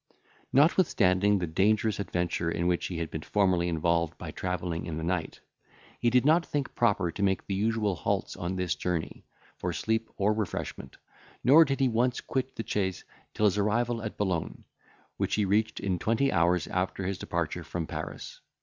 [0.51, 5.03] Notwithstanding the dangerous adventure in which he had been formerly involved by travelling in the
[5.03, 5.41] night,
[5.99, 9.27] he did not think proper to make the usual halts on this journey,
[9.59, 10.97] for sleep or refreshment,
[11.43, 13.03] nor did he once quit the chaise
[13.35, 14.63] till his arrival at Boulogne,
[15.17, 18.41] which he reached in twenty hours after his departure from Paris.